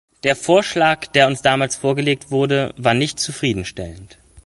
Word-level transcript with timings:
Der 0.23 0.35
Vorschlag, 0.35 1.05
der 1.11 1.27
uns 1.27 1.43
damals 1.43 1.75
vorgelegt 1.75 2.31
wurde, 2.31 2.73
war 2.75 2.95
nicht 2.95 3.19
zufriedenstellend. 3.19 4.17